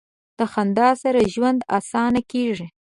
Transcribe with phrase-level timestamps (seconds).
[0.37, 2.67] د خندا سره ژوند اسانه کیږي.